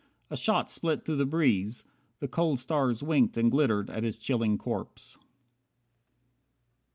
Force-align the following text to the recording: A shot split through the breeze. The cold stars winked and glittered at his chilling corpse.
A 0.31 0.35
shot 0.35 0.67
split 0.67 1.05
through 1.05 1.17
the 1.17 1.27
breeze. 1.27 1.83
The 2.21 2.27
cold 2.27 2.59
stars 2.59 3.03
winked 3.03 3.37
and 3.37 3.51
glittered 3.51 3.91
at 3.91 4.01
his 4.01 4.17
chilling 4.17 4.57
corpse. 4.57 5.15